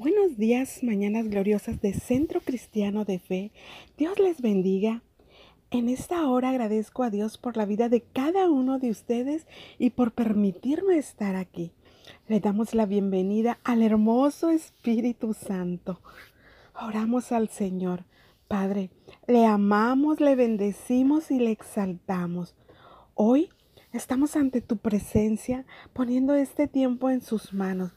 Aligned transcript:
Buenos 0.00 0.36
días, 0.36 0.84
mañanas 0.84 1.28
gloriosas 1.28 1.80
de 1.80 1.92
Centro 1.92 2.40
Cristiano 2.40 3.04
de 3.04 3.18
Fe. 3.18 3.50
Dios 3.96 4.16
les 4.20 4.40
bendiga. 4.40 5.02
En 5.72 5.88
esta 5.88 6.28
hora 6.28 6.50
agradezco 6.50 7.02
a 7.02 7.10
Dios 7.10 7.36
por 7.36 7.56
la 7.56 7.64
vida 7.64 7.88
de 7.88 8.02
cada 8.02 8.48
uno 8.48 8.78
de 8.78 8.90
ustedes 8.90 9.48
y 9.76 9.90
por 9.90 10.12
permitirme 10.12 10.98
estar 10.98 11.34
aquí. 11.34 11.72
Le 12.28 12.38
damos 12.38 12.74
la 12.74 12.86
bienvenida 12.86 13.58
al 13.64 13.82
hermoso 13.82 14.50
Espíritu 14.50 15.34
Santo. 15.34 16.00
Oramos 16.80 17.32
al 17.32 17.48
Señor. 17.48 18.04
Padre, 18.46 18.90
le 19.26 19.46
amamos, 19.46 20.20
le 20.20 20.36
bendecimos 20.36 21.32
y 21.32 21.40
le 21.40 21.50
exaltamos. 21.50 22.54
Hoy 23.14 23.48
estamos 23.92 24.36
ante 24.36 24.60
tu 24.60 24.76
presencia 24.76 25.66
poniendo 25.92 26.36
este 26.36 26.68
tiempo 26.68 27.10
en 27.10 27.20
sus 27.20 27.52
manos 27.52 27.90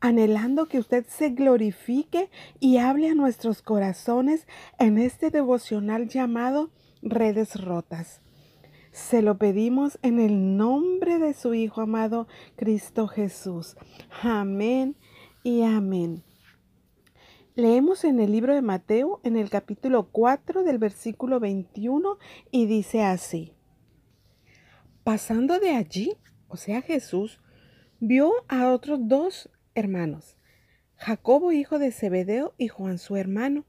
anhelando 0.00 0.66
que 0.66 0.78
usted 0.78 1.06
se 1.08 1.30
glorifique 1.30 2.30
y 2.60 2.78
hable 2.78 3.08
a 3.08 3.14
nuestros 3.14 3.62
corazones 3.62 4.46
en 4.78 4.98
este 4.98 5.30
devocional 5.30 6.08
llamado 6.08 6.70
Redes 7.02 7.60
Rotas. 7.60 8.20
Se 8.92 9.22
lo 9.22 9.38
pedimos 9.38 9.98
en 10.02 10.18
el 10.18 10.56
nombre 10.56 11.18
de 11.18 11.34
su 11.34 11.54
Hijo 11.54 11.80
amado 11.80 12.26
Cristo 12.56 13.06
Jesús. 13.06 13.76
Amén 14.22 14.96
y 15.42 15.62
amén. 15.62 16.24
Leemos 17.54 18.04
en 18.04 18.20
el 18.20 18.32
libro 18.32 18.54
de 18.54 18.62
Mateo 18.62 19.20
en 19.24 19.36
el 19.36 19.50
capítulo 19.50 20.08
4 20.12 20.62
del 20.62 20.78
versículo 20.78 21.40
21 21.40 22.18
y 22.50 22.66
dice 22.66 23.02
así. 23.02 23.52
Pasando 25.02 25.58
de 25.58 25.70
allí, 25.70 26.16
o 26.46 26.56
sea 26.56 26.82
Jesús, 26.82 27.40
vio 27.98 28.32
a 28.46 28.70
otros 28.70 29.00
dos 29.02 29.50
hermanos, 29.78 30.36
Jacobo 30.96 31.52
hijo 31.52 31.78
de 31.78 31.92
Zebedeo 31.92 32.54
y 32.58 32.68
Juan 32.68 32.98
su 32.98 33.16
hermano, 33.16 33.64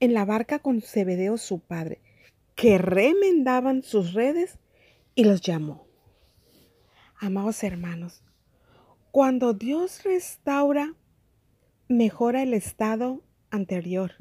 en 0.00 0.14
la 0.14 0.24
barca 0.24 0.58
con 0.58 0.82
Zebedeo 0.82 1.38
su 1.38 1.60
padre, 1.60 2.00
que 2.54 2.78
remendaban 2.78 3.82
sus 3.82 4.12
redes 4.12 4.58
y 5.14 5.24
los 5.24 5.40
llamó. 5.40 5.86
Amados 7.18 7.62
hermanos, 7.64 8.22
cuando 9.10 9.54
Dios 9.54 10.04
restaura, 10.04 10.94
mejora 11.88 12.42
el 12.42 12.54
estado 12.54 13.22
anterior. 13.50 14.12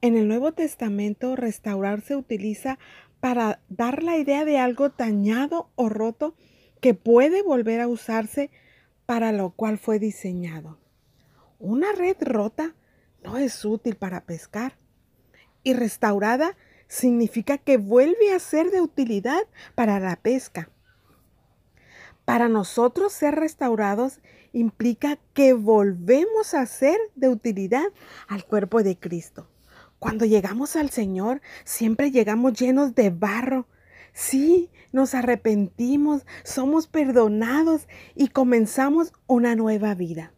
En 0.00 0.16
el 0.16 0.28
Nuevo 0.28 0.52
Testamento, 0.52 1.36
restaurar 1.36 2.02
se 2.02 2.16
utiliza 2.16 2.78
para 3.20 3.60
dar 3.68 4.02
la 4.02 4.18
idea 4.18 4.44
de 4.44 4.58
algo 4.58 4.90
dañado 4.90 5.70
o 5.76 5.88
roto 5.88 6.34
que 6.80 6.94
puede 6.94 7.42
volver 7.42 7.80
a 7.80 7.88
usarse 7.88 8.50
para 9.06 9.32
lo 9.32 9.50
cual 9.50 9.78
fue 9.78 9.98
diseñado. 9.98 10.78
Una 11.58 11.92
red 11.92 12.16
rota 12.20 12.74
no 13.22 13.38
es 13.38 13.64
útil 13.64 13.96
para 13.96 14.24
pescar 14.24 14.78
y 15.62 15.74
restaurada 15.74 16.56
significa 16.88 17.58
que 17.58 17.76
vuelve 17.76 18.32
a 18.34 18.38
ser 18.38 18.70
de 18.70 18.80
utilidad 18.80 19.42
para 19.74 20.00
la 20.00 20.16
pesca. 20.16 20.70
Para 22.24 22.48
nosotros 22.48 23.12
ser 23.12 23.34
restaurados 23.34 24.20
implica 24.52 25.18
que 25.32 25.54
volvemos 25.54 26.54
a 26.54 26.66
ser 26.66 26.98
de 27.14 27.28
utilidad 27.28 27.86
al 28.28 28.44
cuerpo 28.44 28.82
de 28.82 28.98
Cristo. 28.98 29.48
Cuando 29.98 30.24
llegamos 30.24 30.76
al 30.76 30.90
Señor, 30.90 31.40
siempre 31.64 32.10
llegamos 32.10 32.54
llenos 32.54 32.94
de 32.94 33.10
barro, 33.10 33.66
Sí, 34.12 34.70
nos 34.92 35.14
arrepentimos, 35.14 36.26
somos 36.44 36.86
perdonados 36.86 37.88
y 38.14 38.28
comenzamos 38.28 39.12
una 39.26 39.56
nueva 39.56 39.94
vida. 39.94 40.32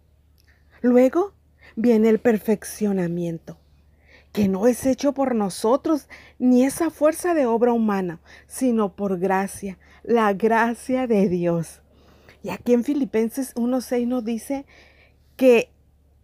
Luego 0.80 1.34
viene 1.76 2.08
el 2.08 2.20
perfeccionamiento, 2.20 3.58
que 4.32 4.48
no 4.48 4.66
es 4.66 4.86
hecho 4.86 5.12
por 5.12 5.34
nosotros 5.34 6.08
ni 6.38 6.64
esa 6.64 6.90
fuerza 6.90 7.34
de 7.34 7.46
obra 7.46 7.72
humana, 7.72 8.20
sino 8.46 8.94
por 8.94 9.18
gracia, 9.18 9.78
la 10.02 10.32
gracia 10.34 11.06
de 11.06 11.28
Dios. 11.28 11.82
Y 12.42 12.50
aquí 12.50 12.74
en 12.74 12.84
Filipenses 12.84 13.54
1.6 13.54 14.06
nos 14.06 14.24
dice 14.24 14.66
que 15.36 15.70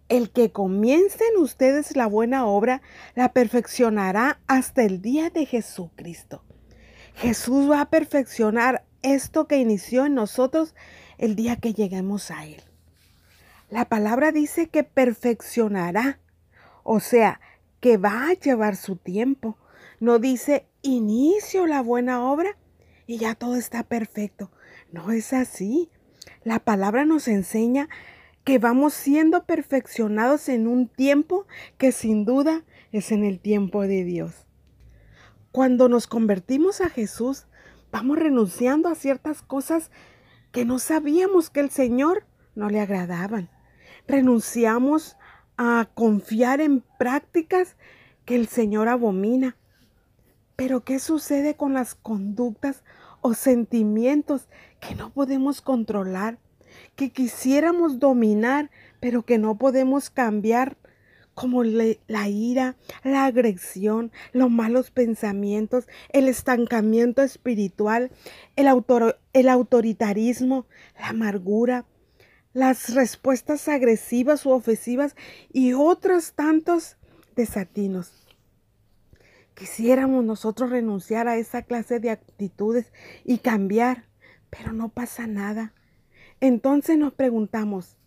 el 0.09 0.31
que 0.31 0.50
comience 0.50 1.22
en 1.33 1.41
ustedes 1.41 1.97
la 1.97 2.06
buena 2.06 2.44
obra, 2.44 2.83
la 3.15 3.33
perfeccionará 3.33 4.41
hasta 4.49 4.83
el 4.83 5.00
día 5.00 5.31
de 5.31 5.47
Jesucristo. 5.47 6.43
Jesús 7.15 7.71
va 7.71 7.82
a 7.82 7.91
perfeccionar 7.91 8.84
esto 9.03 9.47
que 9.47 9.59
inició 9.59 10.06
en 10.06 10.15
nosotros 10.15 10.75
el 11.19 11.37
día 11.37 11.56
que 11.56 11.75
lleguemos 11.75 12.31
a 12.31 12.47
Él. 12.47 12.62
La 13.71 13.84
palabra 13.84 14.32
dice 14.32 14.69
que 14.69 14.82
perfeccionará, 14.84 16.19
o 16.82 16.98
sea, 16.98 17.41
que 17.81 17.97
va 17.97 18.28
a 18.28 18.34
llevar 18.34 18.76
su 18.76 18.97
tiempo. 18.97 19.56
No 20.00 20.19
dice 20.19 20.66
inicio 20.82 21.66
la 21.66 21.82
buena 21.82 22.25
obra 22.25 22.56
y 23.06 23.19
ya 23.19 23.34
todo 23.34 23.56
está 23.56 23.82
perfecto. 23.82 24.50
No 24.92 25.12
es 25.12 25.32
así. 25.32 25.91
La 26.42 26.59
palabra 26.59 27.04
nos 27.04 27.28
enseña 27.28 27.88
que 28.44 28.59
vamos 28.59 28.94
siendo 28.94 29.44
perfeccionados 29.44 30.48
en 30.48 30.66
un 30.66 30.88
tiempo 30.88 31.47
que 31.78 31.92
sin 31.92 32.25
duda 32.25 32.65
es 32.92 33.12
en 33.12 33.25
el 33.25 33.38
tiempo 33.38 33.82
de 33.82 34.04
Dios. 34.04 34.47
Cuando 35.53 35.88
nos 35.88 36.06
convertimos 36.06 36.81
a 36.81 36.88
Jesús, 36.88 37.47
vamos 37.91 38.19
renunciando 38.19 38.88
a 38.88 38.94
ciertas 38.94 39.43
cosas 39.43 39.91
que 40.53 40.65
no 40.65 40.78
sabíamos 40.78 41.50
que 41.50 41.59
el 41.59 41.71
Señor 41.71 42.25
no 42.55 42.71
le 42.71 42.81
agradaban. 42.81 43.50
Renunciamos 44.06 45.16
a 45.56 45.89
confiar 45.94 46.60
en 46.60 46.84
prácticas 46.99 47.77
que 48.25 48.37
el 48.37 48.47
Señor 48.47 48.87
abomina. 48.87 49.56
Pero 50.55 50.84
¿qué 50.84 51.00
sucede 51.00 51.56
con 51.56 51.75
las 51.75 51.97
conductas 51.97 52.84
o 53.21 53.34
sentimientos 53.34 54.49
que 54.78 54.94
no 54.94 55.10
podemos 55.10 55.60
controlar, 55.62 56.39
que 56.94 57.10
quisiéramos 57.10 57.99
dominar, 57.99 58.71
pero 59.00 59.22
que 59.25 59.39
no 59.39 59.59
podemos 59.59 60.10
cambiar 60.10 60.77
como 61.35 61.65
la 61.65 62.29
ira, 62.29 62.77
la 63.03 63.25
agresión, 63.25 64.13
los 64.33 64.51
malos 64.51 64.91
pensamientos, 64.91 65.87
el 66.11 66.29
estancamiento 66.29 67.23
espiritual, 67.23 68.11
el, 68.57 68.69
el 69.33 69.49
autoritarismo, 69.49 70.67
la 70.99 71.09
amargura, 71.09 71.87
las 72.53 72.95
respuestas 72.95 73.69
agresivas 73.69 74.45
u 74.45 74.51
ofensivas 74.51 75.15
y 75.53 75.73
otros 75.73 76.33
tantos 76.33 76.97
desatinos. 77.37 78.13
Quisiéramos 79.55 80.25
nosotros 80.25 80.71
renunciar 80.71 81.29
a 81.29 81.37
esa 81.37 81.63
clase 81.63 82.01
de 82.01 82.11
actitudes 82.11 82.93
y 83.25 83.39
cambiar, 83.39 84.07
pero 84.49 84.73
no 84.73 84.89
pasa 84.89 85.27
nada. 85.27 85.75
Entonces 86.41 86.97
nos 86.97 87.13
preguntamos, 87.13 87.99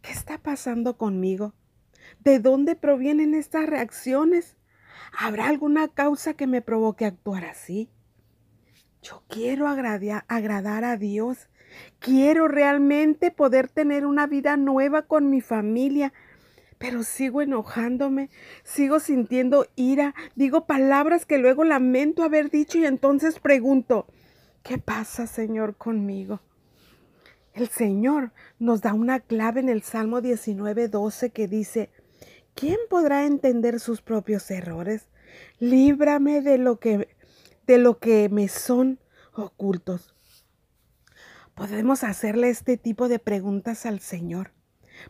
¿qué 0.00 0.10
está 0.10 0.38
pasando 0.38 0.96
conmigo? 0.96 1.54
¿De 2.20 2.38
dónde 2.38 2.76
provienen 2.76 3.34
estas 3.34 3.66
reacciones? 3.66 4.56
¿Habrá 5.16 5.48
alguna 5.48 5.88
causa 5.88 6.34
que 6.34 6.46
me 6.46 6.62
provoque 6.62 7.04
actuar 7.04 7.44
así? 7.44 7.90
Yo 9.02 9.24
quiero 9.28 9.66
agradar 9.66 10.84
a 10.84 10.96
Dios. 10.96 11.48
Quiero 11.98 12.48
realmente 12.48 13.30
poder 13.30 13.68
tener 13.68 14.06
una 14.06 14.26
vida 14.26 14.56
nueva 14.56 15.02
con 15.02 15.30
mi 15.30 15.40
familia, 15.40 16.12
pero 16.78 17.02
sigo 17.02 17.42
enojándome, 17.42 18.30
sigo 18.62 19.00
sintiendo 19.00 19.66
ira, 19.74 20.14
digo 20.34 20.66
palabras 20.66 21.26
que 21.26 21.38
luego 21.38 21.64
lamento 21.64 22.22
haber 22.22 22.50
dicho 22.50 22.78
y 22.78 22.86
entonces 22.86 23.38
pregunto, 23.40 24.06
¿qué 24.62 24.78
pasa, 24.78 25.26
Señor, 25.26 25.76
conmigo? 25.76 26.40
El 27.54 27.68
Señor 27.68 28.32
nos 28.58 28.80
da 28.80 28.94
una 28.94 29.20
clave 29.20 29.60
en 29.60 29.68
el 29.68 29.82
Salmo 29.82 30.20
19, 30.22 30.88
12 30.88 31.30
que 31.30 31.48
dice, 31.48 31.90
¿quién 32.54 32.78
podrá 32.88 33.26
entender 33.26 33.78
sus 33.78 34.00
propios 34.00 34.50
errores? 34.50 35.08
Líbrame 35.58 36.40
de 36.40 36.56
lo 36.56 36.80
que, 36.80 37.08
de 37.66 37.78
lo 37.78 37.98
que 37.98 38.28
me 38.30 38.48
son 38.48 38.98
ocultos. 39.34 40.14
Podemos 41.54 42.04
hacerle 42.04 42.48
este 42.48 42.78
tipo 42.78 43.08
de 43.08 43.18
preguntas 43.18 43.84
al 43.84 44.00
Señor. 44.00 44.52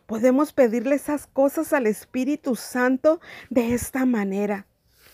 Podemos 0.05 0.51
pedirle 0.51 0.95
esas 0.95 1.27
cosas 1.27 1.71
al 1.71 1.87
Espíritu 1.87 2.55
Santo 2.55 3.21
de 3.49 3.73
esta 3.73 4.05
manera. 4.05 4.67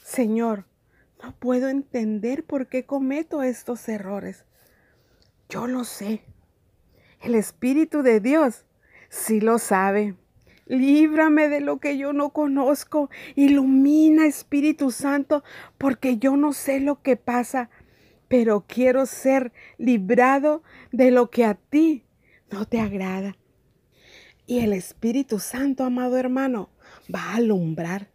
Señor, 0.03 0.65
no 1.21 1.35
puedo 1.37 1.69
entender 1.69 2.43
por 2.43 2.67
qué 2.67 2.85
cometo 2.85 3.43
estos 3.43 3.87
errores. 3.87 4.45
Yo 5.49 5.67
lo 5.67 5.83
sé. 5.83 6.23
El 7.21 7.35
Espíritu 7.35 8.01
de 8.01 8.21
Dios 8.21 8.65
sí 9.09 9.41
lo 9.41 9.59
sabe. 9.59 10.15
Líbrame 10.67 11.49
de 11.49 11.59
lo 11.59 11.79
que 11.79 11.97
yo 11.97 12.13
no 12.13 12.29
conozco. 12.29 13.09
Ilumina, 13.35 14.25
Espíritu 14.25 14.91
Santo, 14.91 15.43
porque 15.77 16.17
yo 16.17 16.37
no 16.37 16.53
sé 16.53 16.79
lo 16.79 17.01
que 17.01 17.17
pasa, 17.17 17.69
pero 18.27 18.65
quiero 18.67 19.05
ser 19.05 19.51
librado 19.77 20.63
de 20.91 21.11
lo 21.11 21.29
que 21.29 21.43
a 21.43 21.55
ti 21.55 22.05
no 22.51 22.65
te 22.65 22.79
agrada. 22.79 23.35
Y 24.45 24.59
el 24.59 24.73
Espíritu 24.73 25.39
Santo, 25.39 25.83
amado 25.83 26.17
hermano, 26.17 26.69
va 27.13 27.23
a 27.23 27.35
alumbrar. 27.35 28.11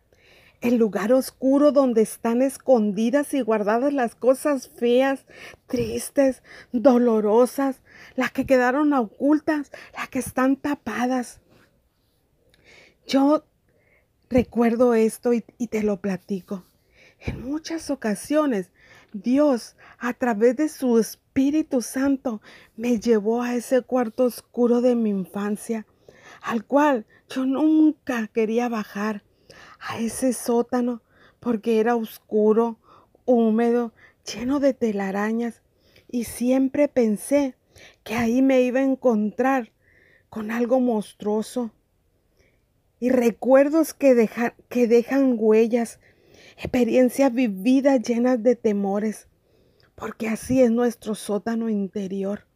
El 0.64 0.76
lugar 0.76 1.12
oscuro 1.12 1.72
donde 1.72 2.00
están 2.00 2.40
escondidas 2.40 3.34
y 3.34 3.42
guardadas 3.42 3.92
las 3.92 4.14
cosas 4.14 4.70
feas, 4.70 5.26
tristes, 5.66 6.42
dolorosas, 6.72 7.82
las 8.16 8.32
que 8.32 8.46
quedaron 8.46 8.94
ocultas, 8.94 9.70
las 9.94 10.08
que 10.08 10.20
están 10.20 10.56
tapadas. 10.56 11.42
Yo 13.06 13.44
recuerdo 14.30 14.94
esto 14.94 15.34
y, 15.34 15.42
te 15.42 15.82
lo 15.82 16.00
platico. 16.00 16.64
En 17.18 17.42
muchas 17.42 17.90
ocasiones 17.90 18.70
Dios, 19.12 19.76
a 19.98 20.14
través 20.14 20.56
de 20.56 20.70
su 20.70 20.98
Espíritu 20.98 21.82
Santo, 21.82 22.40
me 22.74 22.98
llevó 23.00 23.42
a 23.42 23.54
ese 23.54 23.82
cuarto 23.82 24.24
oscuro 24.24 24.80
de 24.80 24.96
mi 24.96 25.10
infancia, 25.10 25.84
al 26.40 26.64
cual 26.64 27.04
yo 27.28 27.44
nunca 27.44 28.28
quería 28.28 28.70
bajar, 28.70 29.24
a 29.86 29.98
ese 29.98 30.32
sótano, 30.32 31.02
porque 31.40 31.78
era 31.78 31.94
oscuro, 31.94 32.78
húmedo, 33.26 33.92
lleno 34.24 34.58
de 34.58 34.72
telarañas, 34.72 35.62
y 36.10 36.24
siempre 36.24 36.88
pensé 36.88 37.56
que 38.02 38.14
ahí 38.14 38.40
me 38.40 38.62
iba 38.62 38.80
a 38.80 38.84
encontrar 38.84 39.72
con 40.30 40.50
algo 40.50 40.80
monstruoso. 40.80 41.70
Y 42.98 43.10
recuerdos 43.10 43.92
que, 43.92 44.30
que 44.68 44.86
dejan 44.86 45.36
huellas 45.38 46.00
experiencias 46.56 47.32
vividas 47.32 48.00
llenas 48.00 48.42
de 48.42 48.56
temores, 48.56 49.28
porque 49.94 50.28
así 50.28 50.62
es 50.62 50.70
nuestro 50.70 51.14
sótano 51.14 51.68
interior, 51.68 52.46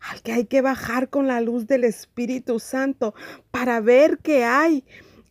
al 0.00 0.20
que 0.22 0.32
hay 0.32 0.44
que 0.44 0.60
bajar 0.60 1.08
con 1.08 1.26
la 1.26 1.40
luz 1.40 1.66
del 1.66 1.84
Espíritu 1.84 2.58
Santo 2.58 3.14
para 3.50 3.80
ver 3.80 4.18
qué 4.18 4.44
hay 4.44 4.84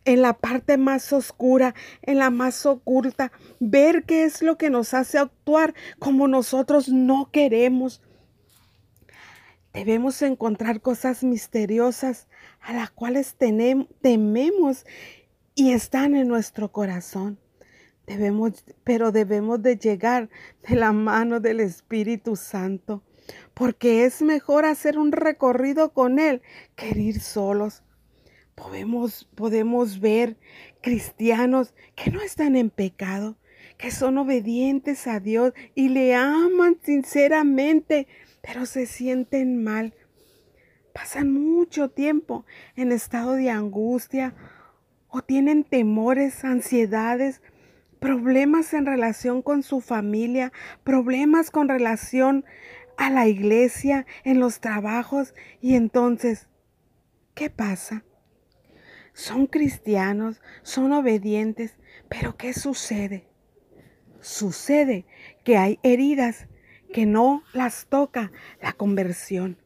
en 0.04 0.22
la 0.22 0.34
parte 0.34 0.76
más 0.76 1.12
oscura, 1.12 1.74
en 2.02 2.18
la 2.18 2.30
más 2.30 2.64
oculta, 2.66 3.32
ver 3.58 4.04
qué 4.04 4.24
es 4.24 4.42
lo 4.42 4.56
que 4.56 4.70
nos 4.70 4.94
hace 4.94 5.18
actuar 5.18 5.74
como 5.98 6.28
nosotros 6.28 6.88
no 6.88 7.30
queremos. 7.30 8.02
Debemos 9.72 10.20
encontrar 10.22 10.80
cosas 10.80 11.22
misteriosas 11.22 12.28
a 12.60 12.72
las 12.72 12.90
cuales 12.90 13.36
tememos 13.36 14.84
y 15.54 15.72
están 15.72 16.14
en 16.14 16.28
nuestro 16.28 16.72
corazón. 16.72 17.38
Debemos, 18.06 18.64
pero 18.82 19.12
debemos 19.12 19.62
de 19.62 19.76
llegar 19.76 20.28
de 20.68 20.74
la 20.74 20.92
mano 20.92 21.38
del 21.38 21.60
Espíritu 21.60 22.34
Santo, 22.34 23.04
porque 23.54 24.04
es 24.04 24.22
mejor 24.22 24.64
hacer 24.64 24.98
un 24.98 25.12
recorrido 25.12 25.92
con 25.92 26.18
Él 26.18 26.42
que 26.74 26.88
ir 26.88 27.20
solos. 27.20 27.84
Podemos, 28.60 29.26
podemos 29.34 30.00
ver 30.00 30.36
cristianos 30.82 31.74
que 31.96 32.10
no 32.10 32.20
están 32.20 32.56
en 32.56 32.68
pecado, 32.68 33.38
que 33.78 33.90
son 33.90 34.18
obedientes 34.18 35.06
a 35.06 35.18
Dios 35.18 35.54
y 35.74 35.88
le 35.88 36.14
aman 36.14 36.76
sinceramente, 36.82 38.06
pero 38.42 38.66
se 38.66 38.84
sienten 38.84 39.64
mal. 39.64 39.94
Pasan 40.92 41.32
mucho 41.32 41.88
tiempo 41.88 42.44
en 42.76 42.92
estado 42.92 43.32
de 43.32 43.48
angustia 43.48 44.34
o 45.08 45.22
tienen 45.22 45.64
temores, 45.64 46.44
ansiedades, 46.44 47.40
problemas 47.98 48.74
en 48.74 48.84
relación 48.84 49.40
con 49.40 49.62
su 49.62 49.80
familia, 49.80 50.52
problemas 50.84 51.50
con 51.50 51.68
relación 51.68 52.44
a 52.98 53.08
la 53.08 53.26
iglesia, 53.26 54.04
en 54.24 54.38
los 54.38 54.60
trabajos. 54.60 55.34
Y 55.62 55.76
entonces, 55.76 56.48
¿qué 57.34 57.48
pasa? 57.48 58.04
Son 59.12 59.46
cristianos, 59.46 60.40
son 60.62 60.92
obedientes, 60.92 61.76
pero 62.08 62.36
¿qué 62.36 62.52
sucede? 62.52 63.28
Sucede 64.20 65.06
que 65.44 65.56
hay 65.56 65.78
heridas 65.82 66.46
que 66.92 67.06
no 67.06 67.42
las 67.52 67.86
toca 67.86 68.32
la 68.60 68.72
conversión 68.72 69.58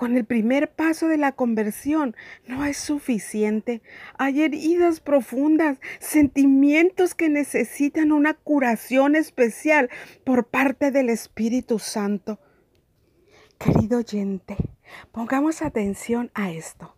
con 0.00 0.16
el 0.16 0.24
primer 0.24 0.72
paso 0.72 1.08
de 1.08 1.18
la 1.18 1.32
conversión 1.32 2.16
no 2.46 2.64
es 2.64 2.78
suficiente. 2.78 3.82
Hay 4.16 4.40
heridas 4.40 4.98
profundas, 4.98 5.78
sentimientos 5.98 7.14
que 7.14 7.28
necesitan 7.28 8.10
una 8.10 8.32
curación 8.32 9.14
especial 9.14 9.90
por 10.24 10.46
parte 10.46 10.90
del 10.90 11.10
Espíritu 11.10 11.78
Santo. 11.78 12.40
Querido 13.58 13.98
oyente, 13.98 14.56
pongamos 15.12 15.60
atención 15.60 16.30
a 16.32 16.50
esto. 16.50 16.96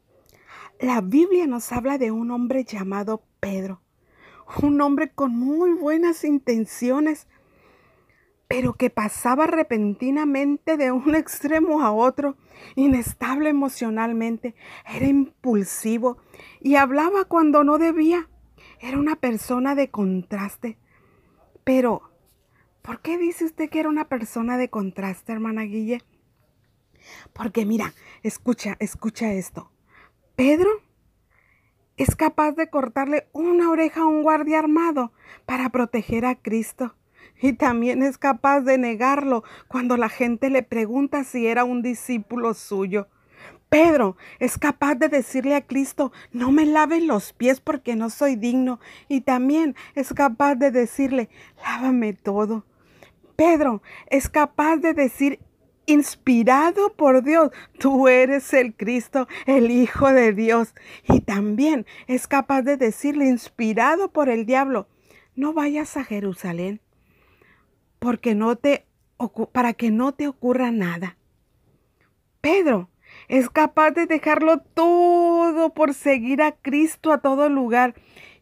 La 0.82 1.00
Biblia 1.00 1.46
nos 1.46 1.70
habla 1.70 1.96
de 1.96 2.10
un 2.10 2.32
hombre 2.32 2.64
llamado 2.64 3.22
Pedro, 3.38 3.80
un 4.64 4.80
hombre 4.80 5.12
con 5.12 5.30
muy 5.30 5.70
buenas 5.74 6.24
intenciones, 6.24 7.28
pero 8.48 8.72
que 8.72 8.90
pasaba 8.90 9.46
repentinamente 9.46 10.76
de 10.76 10.90
un 10.90 11.14
extremo 11.14 11.84
a 11.84 11.92
otro, 11.92 12.36
inestable 12.74 13.48
emocionalmente, 13.48 14.56
era 14.84 15.06
impulsivo 15.06 16.18
y 16.60 16.74
hablaba 16.74 17.26
cuando 17.26 17.62
no 17.62 17.78
debía. 17.78 18.28
Era 18.80 18.98
una 18.98 19.14
persona 19.14 19.76
de 19.76 19.88
contraste. 19.88 20.78
Pero, 21.62 22.10
¿por 22.82 23.02
qué 23.02 23.18
dice 23.18 23.44
usted 23.44 23.70
que 23.70 23.78
era 23.78 23.88
una 23.88 24.08
persona 24.08 24.56
de 24.58 24.68
contraste, 24.68 25.30
hermana 25.30 25.62
Guille? 25.62 26.02
Porque 27.32 27.66
mira, 27.66 27.94
escucha, 28.24 28.76
escucha 28.80 29.32
esto. 29.32 29.71
Pedro 30.44 30.70
es 31.96 32.16
capaz 32.16 32.56
de 32.56 32.68
cortarle 32.68 33.28
una 33.30 33.70
oreja 33.70 34.00
a 34.00 34.06
un 34.06 34.24
guardia 34.24 34.58
armado 34.58 35.12
para 35.46 35.68
proteger 35.68 36.26
a 36.26 36.34
Cristo 36.34 36.96
y 37.40 37.52
también 37.52 38.02
es 38.02 38.18
capaz 38.18 38.62
de 38.62 38.76
negarlo 38.76 39.44
cuando 39.68 39.96
la 39.96 40.08
gente 40.08 40.50
le 40.50 40.64
pregunta 40.64 41.22
si 41.22 41.46
era 41.46 41.62
un 41.62 41.80
discípulo 41.80 42.54
suyo. 42.54 43.06
Pedro 43.68 44.16
es 44.40 44.58
capaz 44.58 44.96
de 44.96 45.08
decirle 45.08 45.54
a 45.54 45.64
Cristo, 45.64 46.10
no 46.32 46.50
me 46.50 46.66
laven 46.66 47.06
los 47.06 47.32
pies 47.32 47.60
porque 47.60 47.94
no 47.94 48.10
soy 48.10 48.34
digno. 48.34 48.80
Y 49.08 49.20
también 49.20 49.76
es 49.94 50.12
capaz 50.12 50.56
de 50.56 50.72
decirle, 50.72 51.28
lávame 51.62 52.14
todo. 52.14 52.66
Pedro 53.36 53.80
es 54.08 54.28
capaz 54.28 54.78
de 54.78 54.92
decir, 54.92 55.38
inspirado 55.86 56.94
por 56.94 57.22
Dios, 57.22 57.50
tú 57.78 58.08
eres 58.08 58.52
el 58.54 58.74
Cristo, 58.74 59.28
el 59.46 59.70
Hijo 59.70 60.12
de 60.12 60.32
Dios. 60.32 60.74
Y 61.08 61.20
también 61.20 61.86
es 62.06 62.26
capaz 62.26 62.62
de 62.62 62.76
decirle, 62.76 63.26
inspirado 63.26 64.10
por 64.10 64.28
el 64.28 64.46
diablo, 64.46 64.88
no 65.34 65.52
vayas 65.52 65.96
a 65.96 66.04
Jerusalén 66.04 66.80
porque 68.02 68.34
no 68.34 68.56
te, 68.56 68.84
para 69.52 69.74
que 69.74 69.92
no 69.92 70.12
te 70.12 70.26
ocurra 70.26 70.72
nada. 70.72 71.16
Pedro 72.40 72.90
es 73.28 73.48
capaz 73.48 73.92
de 73.92 74.06
dejarlo 74.06 74.58
todo 74.58 75.72
por 75.72 75.94
seguir 75.94 76.42
a 76.42 76.50
Cristo 76.50 77.12
a 77.12 77.18
todo 77.18 77.48
lugar. 77.48 77.94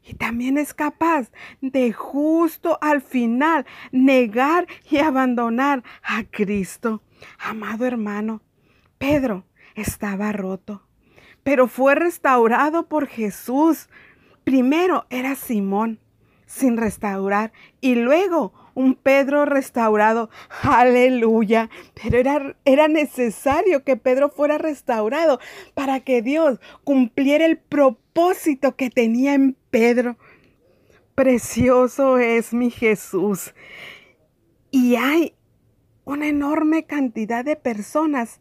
Y 0.02 0.14
también 0.14 0.58
es 0.58 0.74
capaz 0.74 1.30
de 1.60 1.92
justo 1.92 2.78
al 2.80 3.02
final 3.02 3.66
negar 3.92 4.66
y 4.90 4.98
abandonar 4.98 5.82
a 6.02 6.24
Cristo. 6.24 7.02
Amado 7.38 7.84
hermano, 7.84 8.42
Pedro 8.98 9.44
estaba 9.74 10.32
roto, 10.32 10.86
pero 11.42 11.68
fue 11.68 11.94
restaurado 11.94 12.88
por 12.88 13.06
Jesús. 13.06 13.88
Primero 14.44 15.06
era 15.10 15.34
Simón, 15.34 16.00
sin 16.46 16.76
restaurar, 16.76 17.52
y 17.80 17.94
luego 17.94 18.52
un 18.74 18.94
Pedro 18.94 19.44
restaurado. 19.44 20.30
Aleluya. 20.62 21.68
Pero 22.02 22.18
era, 22.18 22.56
era 22.64 22.88
necesario 22.88 23.84
que 23.84 23.96
Pedro 23.96 24.30
fuera 24.30 24.58
restaurado 24.58 25.40
para 25.74 26.00
que 26.00 26.22
Dios 26.22 26.58
cumpliera 26.84 27.44
el 27.44 27.58
propósito 27.58 27.99
que 28.76 28.90
tenía 28.90 29.34
en 29.34 29.56
Pedro. 29.70 30.16
Precioso 31.14 32.18
es 32.18 32.52
mi 32.52 32.70
Jesús. 32.70 33.54
Y 34.70 34.96
hay 34.96 35.34
una 36.04 36.28
enorme 36.28 36.84
cantidad 36.84 37.44
de 37.44 37.56
personas 37.56 38.40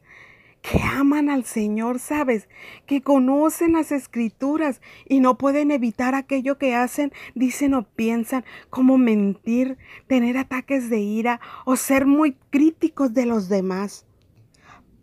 que 0.62 0.82
aman 0.82 1.30
al 1.30 1.46
Señor, 1.46 2.00
¿sabes? 2.00 2.50
Que 2.86 3.02
conocen 3.02 3.74
las 3.74 3.92
escrituras 3.92 4.82
y 5.08 5.22
no 5.22 5.38
pueden 5.38 5.72
evitar 5.72 6.16
aquello 6.16 6.58
que 6.58 6.76
hacen, 6.76 7.14
dicen 7.34 7.74
o 7.74 7.84
piensan, 7.84 8.44
como 8.70 8.98
mentir, 8.98 9.78
tener 10.08 10.38
ataques 10.38 10.90
de 10.90 11.00
ira 11.00 11.40
o 11.66 11.78
ser 11.78 12.06
muy 12.06 12.38
críticos 12.50 13.14
de 13.14 13.26
los 13.26 13.48
demás. 13.48 14.06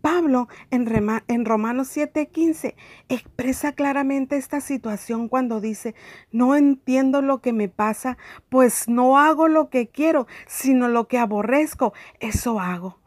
Pablo 0.07 0.47
en, 0.71 0.87
en 1.27 1.43
Romanos 1.43 1.89
7:15 1.93 2.75
expresa 3.09 3.73
claramente 3.73 4.37
esta 4.37 4.61
situación 4.61 5.27
cuando 5.27 5.59
dice, 5.59 5.95
no 6.31 6.55
entiendo 6.55 7.21
lo 7.21 7.41
que 7.41 7.51
me 7.51 7.67
pasa, 7.67 8.17
pues 8.47 8.87
no 8.87 9.19
hago 9.19 9.49
lo 9.49 9.69
que 9.69 9.89
quiero, 9.89 10.25
sino 10.45 10.87
lo 10.87 11.09
que 11.09 11.17
aborrezco, 11.17 11.91
eso 12.21 12.61
hago. 12.61 13.01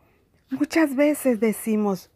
Muchas 0.50 0.94
veces 0.94 1.40
decimos, 1.40 2.10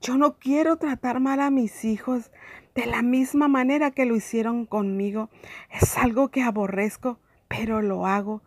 yo 0.00 0.16
no 0.16 0.40
quiero 0.40 0.76
tratar 0.76 1.20
mal 1.20 1.38
a 1.38 1.50
mis 1.50 1.84
hijos, 1.84 2.32
de 2.74 2.86
la 2.86 3.02
misma 3.02 3.46
manera 3.46 3.92
que 3.92 4.06
lo 4.06 4.16
hicieron 4.16 4.66
conmigo. 4.66 5.30
Es 5.70 5.96
algo 5.96 6.32
que 6.32 6.42
aborrezco, 6.42 7.20
pero 7.46 7.80
lo 7.80 8.06
hago. 8.06 8.42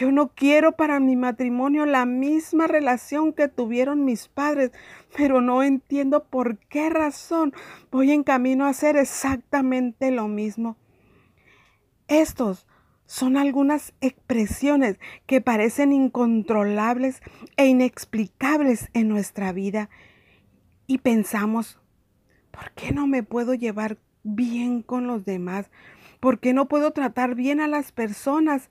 Yo 0.00 0.10
no 0.12 0.28
quiero 0.28 0.72
para 0.72 0.98
mi 0.98 1.14
matrimonio 1.14 1.84
la 1.84 2.06
misma 2.06 2.66
relación 2.66 3.34
que 3.34 3.48
tuvieron 3.48 4.06
mis 4.06 4.28
padres, 4.28 4.72
pero 5.14 5.42
no 5.42 5.62
entiendo 5.62 6.24
por 6.24 6.56
qué 6.56 6.88
razón 6.88 7.52
voy 7.90 8.12
en 8.12 8.22
camino 8.22 8.64
a 8.64 8.70
hacer 8.70 8.96
exactamente 8.96 10.10
lo 10.10 10.26
mismo. 10.26 10.78
Estos 12.08 12.66
son 13.04 13.36
algunas 13.36 13.92
expresiones 14.00 14.98
que 15.26 15.42
parecen 15.42 15.92
incontrolables 15.92 17.20
e 17.58 17.66
inexplicables 17.66 18.88
en 18.94 19.06
nuestra 19.06 19.52
vida 19.52 19.90
y 20.86 20.96
pensamos, 20.96 21.78
¿por 22.52 22.70
qué 22.70 22.92
no 22.92 23.06
me 23.06 23.22
puedo 23.22 23.52
llevar 23.52 23.98
bien 24.22 24.80
con 24.80 25.06
los 25.06 25.26
demás? 25.26 25.70
¿Por 26.20 26.38
qué 26.38 26.54
no 26.54 26.68
puedo 26.68 26.92
tratar 26.92 27.34
bien 27.34 27.60
a 27.60 27.68
las 27.68 27.92
personas? 27.92 28.70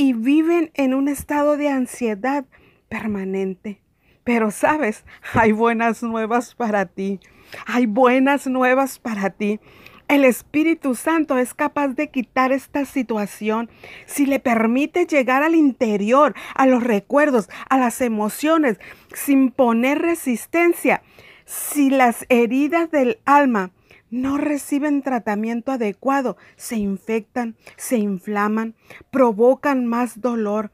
Y 0.00 0.12
viven 0.12 0.70
en 0.74 0.94
un 0.94 1.08
estado 1.08 1.56
de 1.56 1.68
ansiedad 1.68 2.46
permanente. 2.88 3.82
Pero 4.22 4.52
sabes, 4.52 5.04
hay 5.34 5.50
buenas 5.50 6.04
nuevas 6.04 6.54
para 6.54 6.86
ti. 6.86 7.18
Hay 7.66 7.86
buenas 7.86 8.46
nuevas 8.46 9.00
para 9.00 9.30
ti. 9.30 9.58
El 10.06 10.24
Espíritu 10.24 10.94
Santo 10.94 11.36
es 11.36 11.52
capaz 11.52 11.88
de 11.88 12.10
quitar 12.10 12.52
esta 12.52 12.84
situación 12.84 13.68
si 14.06 14.24
le 14.24 14.38
permite 14.38 15.04
llegar 15.04 15.42
al 15.42 15.56
interior, 15.56 16.32
a 16.54 16.66
los 16.66 16.84
recuerdos, 16.84 17.50
a 17.68 17.76
las 17.76 18.00
emociones, 18.00 18.78
sin 19.12 19.50
poner 19.50 19.98
resistencia. 19.98 21.02
Si 21.44 21.90
las 21.90 22.24
heridas 22.28 22.90
del 22.92 23.18
alma 23.24 23.72
no 24.10 24.38
reciben 24.38 25.02
tratamiento 25.02 25.72
adecuado, 25.72 26.36
se 26.56 26.76
infectan, 26.76 27.56
se 27.76 27.98
inflaman, 27.98 28.74
provocan 29.10 29.86
más 29.86 30.20
dolor, 30.20 30.70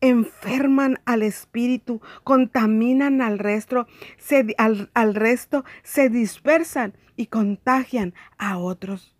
enferman 0.00 0.98
al 1.04 1.22
espíritu, 1.22 2.00
contaminan 2.24 3.20
al 3.20 3.38
resto, 3.38 3.86
se, 4.16 4.54
al, 4.58 4.90
al 4.94 5.14
resto, 5.14 5.64
se 5.82 6.08
dispersan 6.08 6.94
y 7.16 7.26
contagian 7.26 8.14
a 8.38 8.58
otros. 8.58 9.14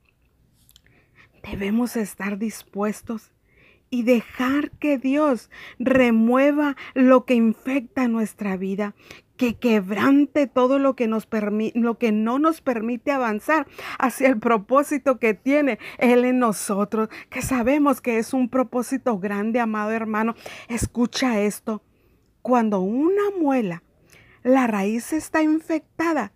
Debemos 1.43 1.97
estar 1.97 2.39
dispuestos 2.39 3.33
y 3.91 4.03
dejar 4.03 4.71
que 4.73 4.99
Dios 4.99 5.51
remueva 5.79 6.77
lo 6.95 7.25
que 7.25 7.35
infecta 7.35 8.07
nuestra 8.09 8.57
vida, 8.57 8.95
que 9.39 9.55
quebrante 9.55 10.49
todo 10.49 10.79
lo 10.79 10.97
que, 10.97 11.07
nos 11.07 11.27
lo 11.75 11.97
que 11.97 12.13
no 12.13 12.39
nos 12.39 12.61
permite 12.61 13.13
avanzar 13.13 13.67
hacia 13.99 14.29
el 14.29 14.39
propósito 14.39 15.19
que 15.19 15.33
tiene 15.33 15.79
Él 15.97 16.27
en 16.27 16.41
nosotros, 16.41 17.09
que 17.31 17.41
sabemos 17.41 18.03
que 18.03 18.19
es 18.19 18.35
un 18.35 18.51
propósito 18.51 19.19
grande, 19.19 19.61
amado 19.61 19.93
hermano. 19.93 20.35
Escucha 20.69 21.41
esto. 21.41 21.83
Cuando 22.43 22.81
una 22.81 23.31
muela, 23.41 23.85
la 24.43 24.67
raíz 24.67 25.13
está 25.13 25.43
infectada, 25.43 26.33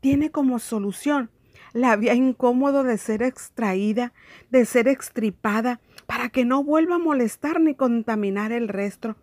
tiene 0.00 0.30
como 0.30 0.58
solución 0.58 1.30
la 1.74 1.96
vía 1.96 2.14
incómodo 2.14 2.82
de 2.82 2.96
ser 2.96 3.22
extraída, 3.22 4.14
de 4.50 4.64
ser 4.64 4.88
extripada, 4.88 5.80
para 6.06 6.30
que 6.30 6.46
no 6.46 6.64
vuelva 6.64 6.94
a 6.94 6.98
molestar 6.98 7.60
ni 7.60 7.74
contaminar 7.74 8.52
el 8.52 8.68
resto. 8.68 9.16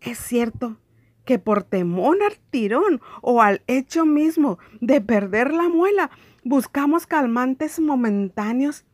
Es 0.00 0.18
cierto 0.18 0.80
que 1.24 1.38
por 1.38 1.62
temor 1.62 2.22
al 2.22 2.38
tirón 2.50 3.00
o 3.22 3.42
al 3.42 3.62
hecho 3.66 4.06
mismo 4.06 4.58
de 4.80 5.00
perder 5.00 5.52
la 5.52 5.68
muela, 5.68 6.10
buscamos 6.44 7.06
calmantes 7.06 7.80
momentáneos. 7.80 8.84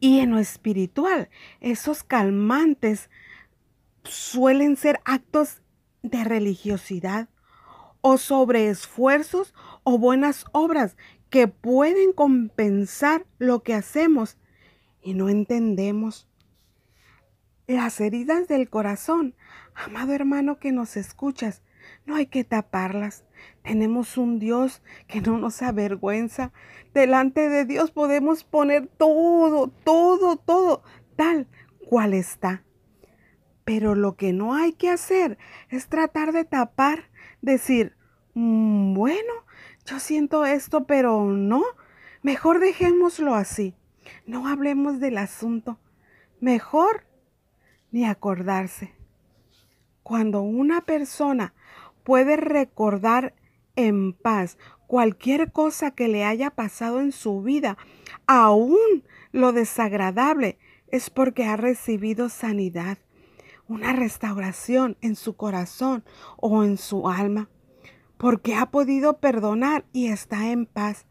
Y 0.00 0.20
en 0.20 0.30
lo 0.30 0.38
espiritual, 0.38 1.30
esos 1.60 2.02
calmantes 2.02 3.10
suelen 4.04 4.76
ser 4.76 5.00
actos 5.04 5.62
de 6.02 6.24
religiosidad 6.24 7.28
o 8.02 8.18
sobre 8.18 8.68
esfuerzos 8.68 9.54
o 9.82 9.98
buenas 9.98 10.44
obras 10.52 10.96
que 11.30 11.48
pueden 11.48 12.12
compensar 12.12 13.26
lo 13.38 13.62
que 13.62 13.74
hacemos 13.74 14.36
y 15.02 15.14
no 15.14 15.28
entendemos. 15.28 16.28
Las 17.66 17.98
heridas 17.98 18.46
del 18.46 18.68
corazón, 18.68 19.34
amado 19.74 20.12
hermano 20.12 20.58
que 20.58 20.70
nos 20.70 20.98
escuchas, 20.98 21.62
no 22.04 22.14
hay 22.14 22.26
que 22.26 22.44
taparlas. 22.44 23.24
Tenemos 23.62 24.18
un 24.18 24.38
Dios 24.38 24.82
que 25.06 25.22
no 25.22 25.38
nos 25.38 25.62
avergüenza. 25.62 26.52
Delante 26.92 27.48
de 27.48 27.64
Dios 27.64 27.90
podemos 27.90 28.44
poner 28.44 28.86
todo, 28.86 29.68
todo, 29.68 30.36
todo, 30.36 30.82
tal 31.16 31.48
cual 31.88 32.12
está. 32.12 32.64
Pero 33.64 33.94
lo 33.94 34.14
que 34.16 34.34
no 34.34 34.54
hay 34.54 34.74
que 34.74 34.90
hacer 34.90 35.38
es 35.70 35.88
tratar 35.88 36.32
de 36.32 36.44
tapar, 36.44 37.04
decir, 37.40 37.96
mm, 38.34 38.92
bueno, 38.92 39.32
yo 39.86 40.00
siento 40.00 40.44
esto, 40.44 40.84
pero 40.84 41.24
no, 41.24 41.62
mejor 42.20 42.60
dejémoslo 42.60 43.34
así. 43.34 43.74
No 44.26 44.48
hablemos 44.48 45.00
del 45.00 45.16
asunto. 45.16 45.78
Mejor 46.40 47.06
ni 47.94 48.04
acordarse. 48.04 48.92
Cuando 50.02 50.42
una 50.42 50.80
persona 50.80 51.54
puede 52.02 52.36
recordar 52.36 53.36
en 53.76 54.14
paz 54.14 54.58
cualquier 54.88 55.52
cosa 55.52 55.92
que 55.92 56.08
le 56.08 56.24
haya 56.24 56.50
pasado 56.50 56.98
en 56.98 57.12
su 57.12 57.42
vida, 57.42 57.78
aún 58.26 59.04
lo 59.30 59.52
desagradable, 59.52 60.58
es 60.88 61.08
porque 61.08 61.44
ha 61.44 61.56
recibido 61.56 62.30
sanidad, 62.30 62.98
una 63.68 63.92
restauración 63.92 64.96
en 65.00 65.14
su 65.14 65.36
corazón 65.36 66.02
o 66.36 66.64
en 66.64 66.78
su 66.78 67.08
alma, 67.08 67.48
porque 68.18 68.56
ha 68.56 68.72
podido 68.72 69.20
perdonar 69.20 69.84
y 69.92 70.08
está 70.08 70.50
en 70.50 70.66
paz. 70.66 71.06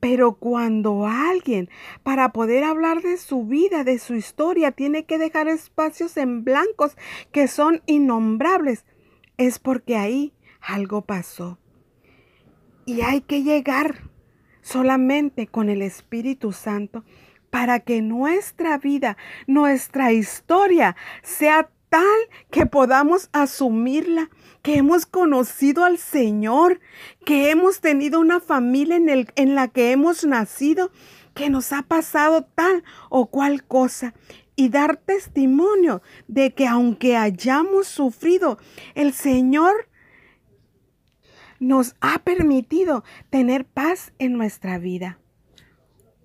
Pero 0.00 0.34
cuando 0.34 1.06
alguien, 1.06 1.70
para 2.02 2.32
poder 2.32 2.64
hablar 2.64 3.02
de 3.02 3.16
su 3.16 3.44
vida, 3.44 3.82
de 3.82 3.98
su 3.98 4.14
historia, 4.14 4.72
tiene 4.72 5.04
que 5.04 5.18
dejar 5.18 5.48
espacios 5.48 6.16
en 6.16 6.44
blancos 6.44 6.96
que 7.32 7.48
son 7.48 7.82
innombrables, 7.86 8.84
es 9.36 9.58
porque 9.58 9.96
ahí 9.96 10.32
algo 10.60 11.02
pasó. 11.02 11.58
Y 12.84 13.00
hay 13.00 13.20
que 13.20 13.42
llegar 13.42 14.10
solamente 14.62 15.46
con 15.46 15.70
el 15.70 15.82
Espíritu 15.82 16.52
Santo 16.52 17.04
para 17.50 17.80
que 17.80 18.02
nuestra 18.02 18.78
vida, 18.78 19.16
nuestra 19.46 20.12
historia 20.12 20.96
sea 21.22 21.70
tal 21.96 22.18
que 22.50 22.66
podamos 22.66 23.30
asumirla, 23.32 24.28
que 24.60 24.76
hemos 24.76 25.06
conocido 25.06 25.82
al 25.82 25.96
Señor, 25.96 26.78
que 27.24 27.50
hemos 27.50 27.80
tenido 27.80 28.20
una 28.20 28.38
familia 28.38 28.96
en, 28.96 29.26
en 29.34 29.54
la 29.54 29.68
que 29.68 29.92
hemos 29.92 30.22
nacido, 30.22 30.90
que 31.32 31.48
nos 31.48 31.72
ha 31.72 31.80
pasado 31.80 32.42
tal 32.54 32.84
o 33.08 33.30
cual 33.30 33.64
cosa 33.64 34.12
y 34.56 34.68
dar 34.68 34.98
testimonio 34.98 36.02
de 36.28 36.52
que 36.52 36.66
aunque 36.66 37.16
hayamos 37.16 37.88
sufrido, 37.88 38.58
el 38.94 39.14
Señor 39.14 39.88
nos 41.60 41.96
ha 42.02 42.18
permitido 42.18 43.04
tener 43.30 43.64
paz 43.64 44.12
en 44.18 44.34
nuestra 44.34 44.78
vida. 44.78 45.18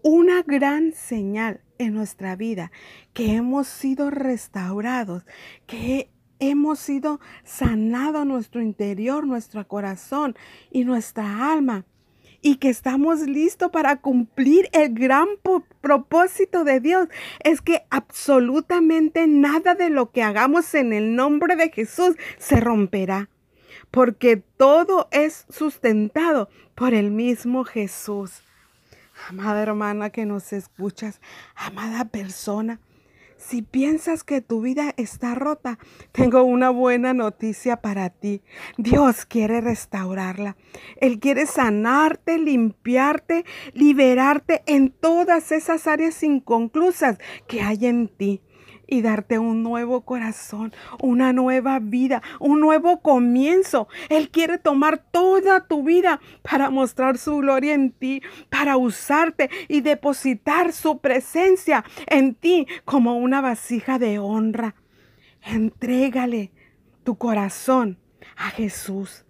Una 0.04 0.42
gran 0.42 0.92
señal 0.92 1.62
en 1.82 1.94
nuestra 1.94 2.36
vida, 2.36 2.72
que 3.14 3.36
hemos 3.36 3.68
sido 3.68 4.10
restaurados, 4.10 5.26
que 5.66 6.10
hemos 6.40 6.80
sido 6.80 7.20
sanados 7.44 8.26
nuestro 8.26 8.62
interior, 8.62 9.26
nuestro 9.26 9.68
corazón 9.68 10.36
y 10.72 10.84
nuestra 10.86 11.52
alma. 11.52 11.86
Y 12.44 12.56
que 12.56 12.70
estamos 12.70 13.20
listos 13.22 13.70
para 13.70 13.98
cumplir 13.98 14.68
el 14.72 14.96
gran 14.96 15.28
propósito 15.80 16.64
de 16.64 16.80
Dios. 16.80 17.08
Es 17.44 17.62
que 17.62 17.84
absolutamente 17.92 19.28
nada 19.28 19.76
de 19.76 19.92
lo 19.92 20.12
que 20.12 20.24
hagamos 20.24 20.74
en 20.74 20.92
el 20.92 21.16
nombre 21.16 21.56
de 21.56 21.70
Jesús 21.70 22.16
se 22.40 22.60
romperá. 22.60 23.30
Porque 23.92 24.38
todo 24.38 25.08
es 25.12 25.46
sustentado 25.50 26.50
por 26.74 26.96
el 26.96 27.12
mismo 27.12 27.64
Jesús. 27.64 28.42
Amada 29.30 29.62
hermana 29.62 30.10
que 30.10 30.25
nos 30.25 30.54
escuchas, 30.54 31.22
amada 31.56 32.06
persona, 32.06 32.80
si 33.42 33.63
piensas 33.63 34.24
que 34.24 34.40
tu 34.42 34.62
vida 34.62 34.94
está 34.98 35.34
rota, 35.34 35.80
tengo 36.12 36.44
una 36.44 36.70
buena 36.70 37.13
noticia 37.13 37.78
para 37.78 38.10
ti. 38.12 38.44
Dios 38.78 39.25
quiere 39.25 39.62
restaurarla. 39.62 40.56
Él 40.98 41.20
quiere 41.20 41.48
sanarte, 41.48 42.38
limpiarte, 42.38 43.44
liberarte 43.74 44.62
en 44.68 44.92
todas 44.92 45.51
esas 45.51 45.88
áreas 45.88 46.22
inconclusas 46.22 47.18
que 47.48 47.62
hay 47.62 47.88
en 47.88 48.10
ti. 48.10 48.42
Y 48.88 49.01
darte 49.01 49.39
un 49.39 49.63
nuevo 49.63 50.01
corazón, 50.01 50.74
una 51.01 51.32
nueva 51.32 51.80
vida, 51.80 52.22
un 52.39 52.60
nuevo 52.60 53.01
comienzo. 53.01 53.88
Él 54.10 54.30
quiere 54.30 54.58
tomar 54.58 54.98
toda 55.12 55.68
tu 55.68 55.84
vida 55.84 56.20
para 56.41 56.70
mostrar 56.70 57.18
su 57.18 57.38
gloria 57.38 57.74
en 57.74 57.91
ti, 57.91 58.22
para 58.50 58.77
usarte 58.77 59.50
y 59.70 59.82
depositar 59.82 60.74
su 60.74 61.00
presencia 61.00 61.86
en 62.08 62.36
ti 62.36 62.68
como 62.84 63.18
una 63.18 63.39
vasija 63.39 63.98
de 63.98 64.20
honra. 64.20 64.75
Entrégale 65.41 66.51
tu 67.03 67.18
corazón 67.18 67.98
a 68.36 68.50
Jesús 68.50 69.25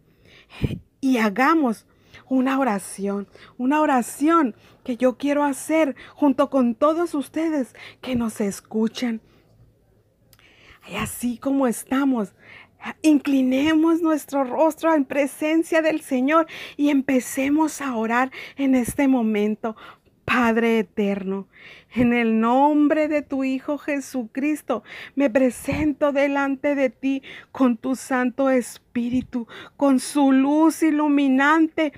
y 0.99 1.17
hagamos 1.17 1.85
una 2.31 2.59
oración, 2.59 3.27
una 3.57 3.81
oración 3.81 4.55
que 4.85 4.95
yo 4.95 5.17
quiero 5.17 5.43
hacer 5.43 5.97
junto 6.15 6.49
con 6.49 6.75
todos 6.75 7.13
ustedes 7.13 7.75
que 7.99 8.15
nos 8.15 8.39
escuchan. 8.39 9.19
Y 10.89 10.95
así 10.95 11.37
como 11.37 11.67
estamos, 11.67 12.33
inclinemos 13.01 14.01
nuestro 14.01 14.45
rostro 14.45 14.93
en 14.93 15.03
presencia 15.03 15.81
del 15.81 15.99
Señor 15.99 16.47
y 16.77 16.87
empecemos 16.87 17.81
a 17.81 17.97
orar 17.97 18.31
en 18.55 18.75
este 18.75 19.09
momento. 19.09 19.75
Padre 20.23 20.79
eterno, 20.79 21.49
en 21.93 22.13
el 22.13 22.39
nombre 22.39 23.09
de 23.09 23.21
tu 23.21 23.43
Hijo 23.43 23.77
Jesucristo, 23.77 24.81
me 25.13 25.29
presento 25.29 26.13
delante 26.13 26.73
de 26.73 26.89
ti 26.89 27.21
con 27.51 27.75
tu 27.75 27.97
Santo 27.97 28.49
Espíritu, 28.49 29.47
con 29.75 29.99
su 29.99 30.31
luz 30.31 30.83
iluminante 30.83 31.91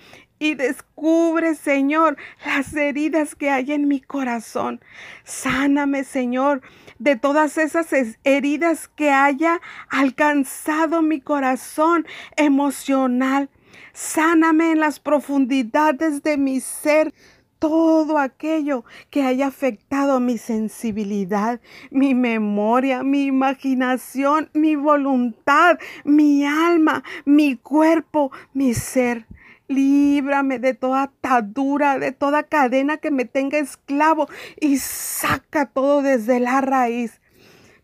y 0.44 0.56
descubre, 0.56 1.56
Señor, 1.56 2.18
las 2.46 2.74
heridas 2.76 3.34
que 3.34 3.50
hay 3.50 3.72
en 3.72 3.88
mi 3.88 4.02
corazón. 4.02 4.82
Sáname, 5.24 6.04
Señor, 6.04 6.62
de 7.00 7.16
todas 7.16 7.58
esas 7.58 7.88
heridas 8.26 8.90
que 8.90 9.10
haya 9.10 9.62
alcanzado 9.90 11.02
mi 11.02 11.22
corazón 11.22 12.06
emocional. 12.36 13.50
Sáname 13.94 14.72
en 14.72 14.82
las 14.82 15.00
profundidades 15.00 16.24
de 16.24 16.38
mi 16.38 16.60
ser 16.60 17.14
todo 17.58 18.18
aquello 18.18 18.84
que 19.10 19.24
haya 19.24 19.48
afectado 19.48 20.20
mi 20.20 20.38
sensibilidad, 20.38 21.62
mi 21.90 22.16
memoria, 22.16 23.02
mi 23.04 23.24
imaginación, 23.24 24.50
mi 24.54 24.76
voluntad, 24.76 25.80
mi 26.04 26.46
alma, 26.46 27.02
mi 27.24 27.56
cuerpo, 27.56 28.34
mi 28.54 28.74
ser. 28.74 29.26
Líbrame 29.74 30.60
de 30.60 30.74
toda 30.74 31.04
atadura, 31.04 32.00
de 32.00 32.12
toda 32.12 32.44
cadena 32.44 32.98
que 32.98 33.12
me 33.12 33.26
tenga 33.26 33.58
esclavo 33.58 34.28
y 34.60 34.78
saca 34.78 35.66
todo 35.66 36.02
desde 36.02 36.40
la 36.40 36.62
raíz. 36.62 37.20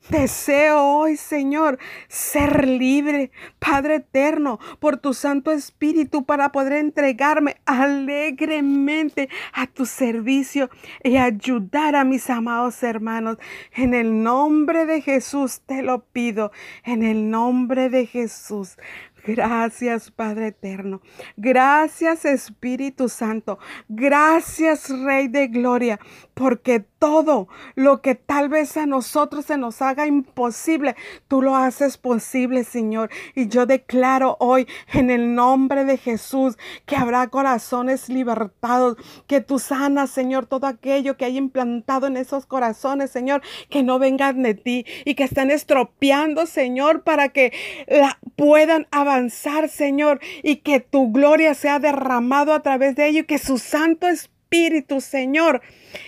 Deseo 0.10 0.84
hoy, 0.84 1.18
Señor, 1.18 1.78
ser 2.08 2.68
libre, 2.68 3.30
Padre 3.60 3.98
eterno, 3.98 4.60
por 4.80 4.98
tu 4.98 5.14
Santo 5.14 5.52
Espíritu 5.52 6.26
para 6.26 6.52
poder 6.52 6.74
entregarme 6.74 7.58
alegremente 7.68 9.30
a 9.54 9.68
tu 9.68 9.86
servicio 9.86 10.72
y 11.04 11.18
ayudar 11.18 11.96
a 11.96 12.06
mis 12.06 12.28
amados 12.32 12.82
hermanos. 12.82 13.38
En 13.72 13.94
el 13.94 14.24
nombre 14.24 14.88
de 14.88 15.02
Jesús 15.02 15.62
te 15.68 15.84
lo 15.84 16.04
pido, 16.06 16.52
en 16.84 17.04
el 17.04 17.30
nombre 17.30 17.90
de 17.90 18.08
Jesús. 18.08 18.78
Gracias 19.26 20.12
Padre 20.12 20.48
Eterno. 20.48 21.02
Gracias 21.38 22.26
Espíritu 22.26 23.10
Santo. 23.10 23.60
Gracias 23.88 24.90
Rey 24.90 25.28
de 25.28 25.48
Gloria. 25.48 26.00
Porque 26.34 26.80
todo 27.00 27.48
lo 27.76 28.02
que 28.02 28.14
tal 28.14 28.50
vez 28.50 28.76
a 28.78 28.86
nosotros 28.86 29.46
se 29.46 29.58
nos 29.58 29.82
haga 29.82 30.06
imposible, 30.06 30.96
tú 31.28 31.42
lo 31.42 31.56
haces 31.56 31.98
posible, 31.98 32.66
Señor. 32.66 33.10
Y 33.36 33.48
yo 33.48 33.66
declaro 33.66 34.36
hoy 34.40 34.68
en 34.94 35.10
el 35.10 35.34
nombre 35.34 35.86
de 35.86 35.98
Jesús 35.98 36.58
que 36.86 36.98
habrá 36.98 37.28
corazones 37.28 38.10
libertados, 38.10 38.98
que 39.28 39.42
tú 39.42 39.60
sanas, 39.60 40.12
Señor, 40.12 40.46
todo 40.46 40.68
aquello 40.68 41.18
que 41.18 41.26
hay 41.26 41.38
implantado 41.38 42.08
en 42.08 42.18
esos 42.18 42.46
corazones, 42.46 43.10
Señor, 43.10 43.42
que 43.70 43.82
no 43.82 43.98
vengan 43.98 44.44
de 44.44 44.54
ti 44.54 44.86
y 45.06 45.16
que 45.16 45.24
están 45.24 45.52
estropeando, 45.52 46.46
Señor, 46.46 47.04
para 47.04 47.30
que 47.30 47.54
la 47.88 48.20
puedan 48.36 48.88
avanzar, 48.92 49.70
Señor, 49.70 50.20
y 50.44 50.58
que 50.58 50.82
tu 50.82 51.12
gloria 51.12 51.54
sea 51.54 51.80
derramado 51.80 52.54
a 52.54 52.62
través 52.62 52.96
de 52.96 53.08
ellos 53.08 53.24
y 53.24 53.28
que 53.28 53.38
su 53.38 53.58
Santo 53.58 54.08
Espíritu 54.08 54.39
Espíritu, 54.52 55.00
Señor, 55.00 55.62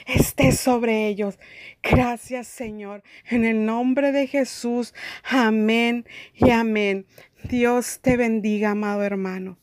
esté 0.08 0.52
sobre 0.52 1.06
ellos. 1.08 1.38
Gracias, 1.84 2.48
Señor. 2.48 3.04
En 3.30 3.46
el 3.46 3.68
nombre 3.68 4.12
de 4.12 4.26
Jesús. 4.26 4.96
Amén 5.24 6.08
y 6.34 6.50
amén. 6.50 7.06
Dios 7.44 8.00
te 8.02 8.18
bendiga, 8.18 8.72
amado 8.72 9.04
hermano. 9.04 9.61